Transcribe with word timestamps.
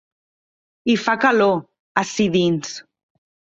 Hi 0.91 0.95
fa 1.01 1.15
calor, 1.27 1.61
ací 2.05 2.29
dins. 2.39 2.75